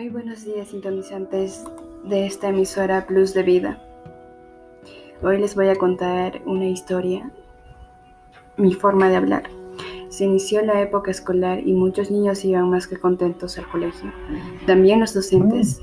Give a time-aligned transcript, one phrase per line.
[0.00, 1.62] Muy buenos días sintonizantes
[2.04, 3.78] de esta emisora Plus de Vida.
[5.22, 7.30] Hoy les voy a contar una historia,
[8.56, 9.42] mi forma de hablar.
[10.08, 14.10] Se inició la época escolar y muchos niños iban más que contentos al colegio.
[14.66, 15.82] También los docentes.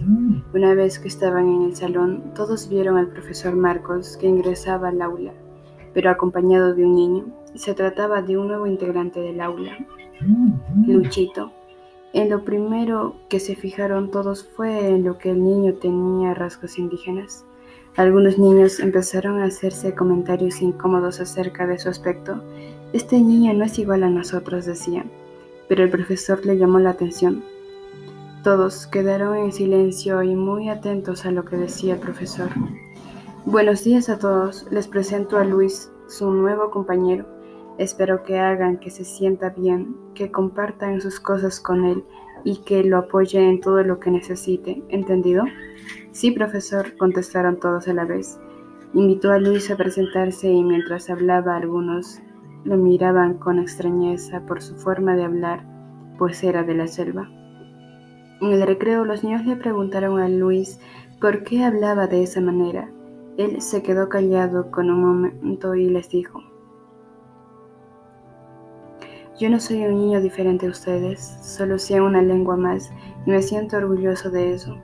[0.51, 4.99] Una vez que estaban en el salón, todos vieron al profesor Marcos que ingresaba al
[4.99, 5.33] aula,
[5.93, 7.25] pero acompañado de un niño.
[7.53, 9.77] Se trataba de un nuevo integrante del aula,
[10.87, 11.51] Luchito
[12.17, 16.79] en lo primero que se fijaron todos fue en lo que el niño tenía rasgos
[16.79, 17.45] indígenas.
[17.95, 22.41] Algunos niños empezaron a hacerse comentarios incómodos acerca de su aspecto.
[22.91, 25.11] Este niño no es igual a nosotros, decían,
[25.69, 27.43] pero el profesor le llamó la atención.
[28.43, 32.49] Todos quedaron en silencio y muy atentos a lo que decía el profesor.
[33.45, 37.36] Buenos días a todos, les presento a Luis, su nuevo compañero.
[37.77, 42.03] Espero que hagan que se sienta bien, que compartan sus cosas con él
[42.43, 44.83] y que lo apoyen en todo lo que necesite.
[44.89, 45.43] ¿Entendido?
[46.11, 48.39] Sí, profesor, contestaron todos a la vez.
[48.93, 52.19] Invitó a Luis a presentarse y mientras hablaba algunos
[52.63, 55.63] lo miraban con extrañeza por su forma de hablar,
[56.17, 57.29] pues era de la selva.
[58.41, 60.79] En el recreo los niños le preguntaron a Luis
[61.21, 62.89] por qué hablaba de esa manera.
[63.37, 66.41] Él se quedó callado con un momento y les dijo,
[69.39, 72.91] yo no soy un niño diferente a ustedes, solo sé una lengua más
[73.25, 74.75] y me siento orgulloso de eso.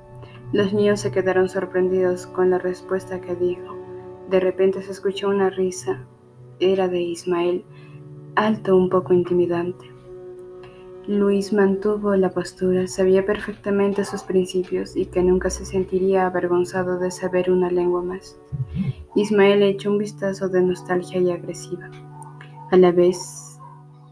[0.52, 3.76] Los niños se quedaron sorprendidos con la respuesta que dijo.
[4.30, 6.06] De repente se escuchó una risa.
[6.60, 7.66] Era de Ismael,
[8.36, 9.92] alto, un poco intimidante.
[11.08, 17.10] Luis mantuvo la postura, sabía perfectamente sus principios y que nunca se sentiría avergonzado de
[17.10, 18.40] saber una lengua más.
[19.16, 21.90] Ismael echó un vistazo de nostalgia y agresiva.
[22.72, 23.53] A la vez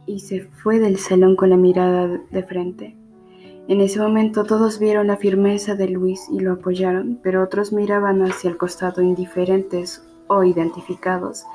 [0.05, 2.95] y se fue del salón con la mirada de frente.
[3.67, 8.21] En ese momento todos vieron la firmeza de Luis y lo apoyaron, pero otros miraban
[8.21, 11.45] hacia el costado indiferentes o identificados,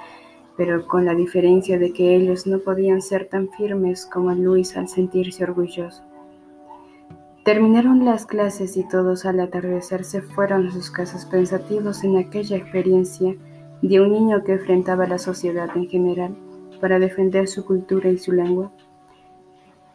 [0.56, 4.88] pero con la diferencia de que ellos no podían ser tan firmes como Luis al
[4.88, 6.02] sentirse orgulloso.
[7.44, 12.56] Terminaron las clases y todos al atardecer se fueron a sus casas pensativos en aquella
[12.56, 13.36] experiencia
[13.82, 16.36] de un niño que enfrentaba la sociedad en general
[16.76, 18.72] para defender su cultura y su lengua.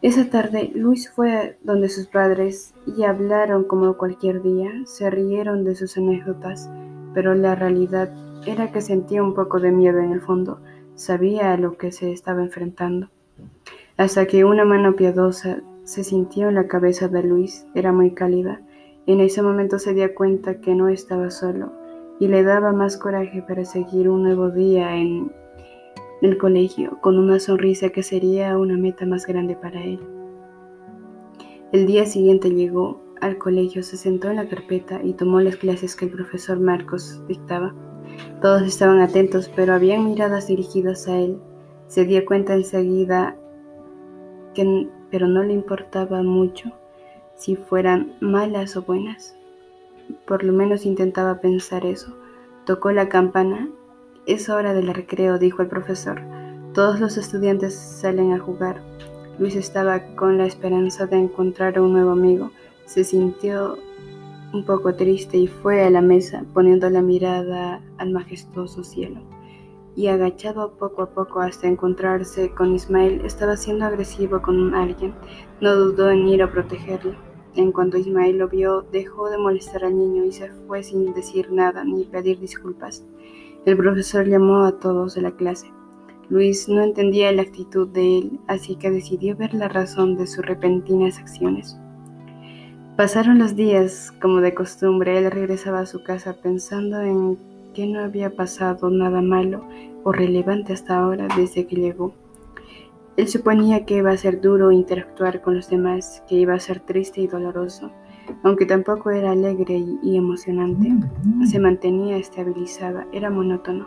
[0.02, 5.76] Esa tarde Luis fue donde sus padres y hablaron como cualquier día, se rieron de
[5.76, 6.68] sus anécdotas,
[7.14, 8.12] pero la realidad
[8.44, 10.60] era que sentía un poco de miedo en el fondo,
[10.96, 13.10] sabía a lo que se estaba enfrentando.
[13.96, 18.60] Hasta que una mano piadosa se sintió en la cabeza de Luis, era muy cálida.
[19.06, 21.72] En ese momento se dio cuenta que no estaba solo
[22.18, 25.32] y le daba más coraje para seguir un nuevo día en
[26.22, 30.00] el colegio con una sonrisa que sería una meta más grande para él.
[31.72, 35.96] El día siguiente llegó al colegio, se sentó en la carpeta y tomó las clases
[35.96, 37.74] que el profesor Marcos dictaba.
[38.40, 41.38] Todos estaban atentos, pero habían miradas dirigidas a él.
[41.88, 43.36] Se dio cuenta enseguida
[44.54, 46.72] que pero no le importaba mucho
[47.34, 49.36] si fueran malas o buenas.
[50.26, 52.16] Por lo menos intentaba pensar eso.
[52.64, 53.68] Tocó la campana
[54.26, 56.20] es hora del recreo, dijo el profesor.
[56.74, 58.80] Todos los estudiantes salen a jugar.
[59.38, 62.50] Luis estaba con la esperanza de encontrar un nuevo amigo.
[62.84, 63.78] Se sintió
[64.52, 69.20] un poco triste y fue a la mesa poniendo la mirada al majestuoso cielo.
[69.96, 75.14] Y agachado poco a poco hasta encontrarse con Ismael, estaba siendo agresivo con alguien.
[75.60, 77.14] No dudó en ir a protegerlo.
[77.54, 81.52] En cuanto Ismael lo vio, dejó de molestar al niño y se fue sin decir
[81.52, 83.04] nada ni pedir disculpas.
[83.64, 85.70] El profesor llamó a todos de la clase.
[86.28, 90.44] Luis no entendía la actitud de él, así que decidió ver la razón de sus
[90.44, 91.78] repentinas acciones.
[92.96, 97.38] Pasaron los días, como de costumbre, él regresaba a su casa pensando en
[97.72, 99.64] que no había pasado nada malo
[100.02, 102.12] o relevante hasta ahora desde que llegó.
[103.16, 106.80] Él suponía que iba a ser duro interactuar con los demás, que iba a ser
[106.80, 107.92] triste y doloroso,
[108.42, 110.92] aunque tampoco era alegre y emocionante,
[111.46, 113.86] se mantenía estabilizada, era monótono.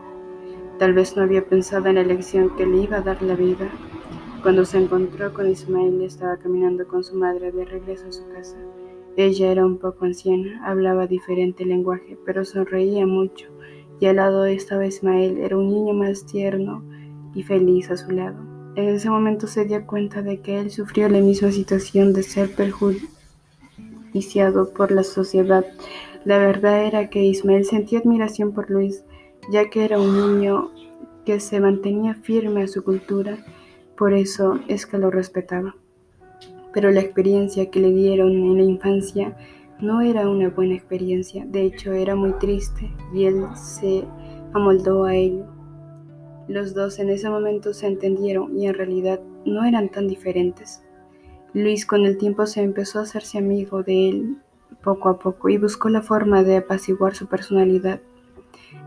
[0.79, 3.69] Tal vez no había pensado en la elección que le iba a dar la vida.
[4.43, 8.57] Cuando se encontró con Ismael, estaba caminando con su madre de regreso a su casa.
[9.17, 13.47] Ella era un poco anciana, hablaba diferente lenguaje, pero sonreía mucho,
[13.99, 16.83] y al lado estaba Ismael, era un niño más tierno
[17.33, 18.37] y feliz a su lado.
[18.75, 22.53] En ese momento se dio cuenta de que él sufrió la misma situación de ser
[22.53, 23.14] perjudicado
[24.73, 25.65] por la sociedad.
[26.23, 29.03] La verdad era que Ismael sentía admiración por Luis,
[29.51, 30.71] ya que era un niño
[31.25, 33.37] que se mantenía firme a su cultura,
[33.97, 35.75] por eso es que lo respetaba.
[36.73, 39.35] Pero la experiencia que le dieron en la infancia
[39.81, 44.05] No era una buena experiencia, de hecho era muy triste y él se
[44.53, 45.45] amoldó a ello.
[46.47, 50.84] Los dos en ese momento se entendieron y en realidad no eran tan diferentes.
[51.55, 54.37] Luis con el tiempo se empezó a hacerse amigo de él
[54.83, 58.01] poco a poco y buscó la forma de apaciguar su personalidad.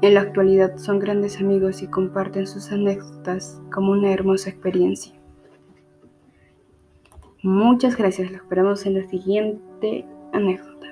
[0.03, 5.15] En la actualidad son grandes amigos y comparten sus anécdotas como una hermosa experiencia.
[7.43, 10.05] Muchas gracias, lo esperamos en la siguiente
[10.35, 10.88] anécdota.